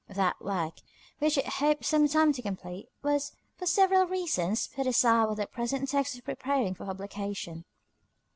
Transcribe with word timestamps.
That 0.09 0.41
work, 0.43 0.79
which 1.19 1.37
it 1.37 1.45
is 1.47 1.53
hoped 1.57 1.85
some 1.85 2.07
time 2.07 2.33
to 2.33 2.41
complete, 2.41 2.89
was, 3.03 3.33
for 3.57 3.67
several 3.67 4.07
reasons, 4.07 4.67
put 4.75 4.87
aside 4.87 5.25
while 5.25 5.35
the 5.35 5.45
present 5.45 5.87
text 5.89 6.15
was 6.15 6.21
preparing 6.21 6.73
for 6.73 6.85
publication. 6.87 7.65